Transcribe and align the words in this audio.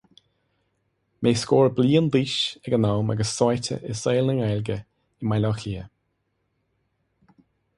Mé 1.23 1.31
scór 1.41 1.67
bliain 1.75 2.07
d'aois 2.13 2.35
ag 2.65 2.71
an 2.75 2.87
am 2.91 3.07
agus 3.13 3.31
sáite 3.37 3.75
i 3.91 3.93
saol 4.01 4.25
na 4.27 4.35
Gaeilge 4.41 4.77
i 5.21 5.23
mBaile 5.25 5.47
Átha 5.51 5.61
Cliath. 5.61 5.89